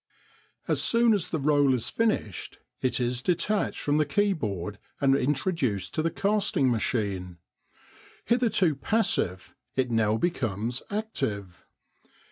[0.67, 5.93] As soon as the roll is finished, it is detached from the keyboard and introduced
[5.93, 7.37] to the casting machine.
[8.25, 11.67] Hitherto passive, it now becomes active.